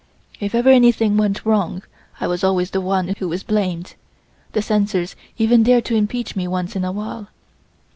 If 0.39 0.55
ever 0.55 0.71
anything 0.71 1.15
went 1.15 1.45
wrong, 1.45 1.83
I 2.19 2.25
was 2.25 2.43
always 2.43 2.71
the 2.71 2.81
one 2.81 3.13
who 3.19 3.27
was 3.29 3.43
blamed. 3.43 3.93
The 4.53 4.61
censors 4.63 5.15
even 5.37 5.61
dare 5.61 5.81
to 5.83 5.95
impeach 5.95 6.35
me 6.35 6.47
once 6.47 6.75
in 6.75 6.83
a 6.83 6.91
while. 6.91 7.27